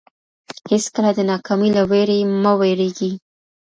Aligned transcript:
هیڅکله 0.71 1.09
د 1.15 1.19
ناکامۍ 1.31 1.69
له 1.77 1.83
وېرې 1.89 2.19
مه 2.43 2.53
وېرېږئ. 2.59 3.11